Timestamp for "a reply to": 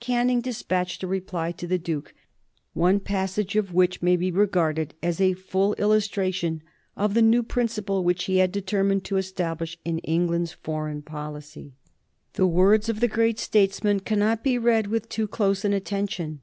1.04-1.64